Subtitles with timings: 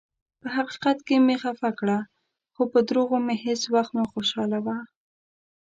[0.41, 1.99] پۀ حقیقت مې خفه کړه،
[2.53, 4.77] خو پۀ دروغو مې هیڅ ؤخت مه خوشالؤه.